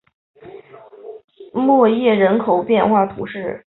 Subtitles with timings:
[1.53, 3.59] 默耶人口变化图示